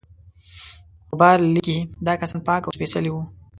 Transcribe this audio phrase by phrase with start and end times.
[1.09, 3.23] غبار لیکي دا کسان پاک او سپیڅلي وه.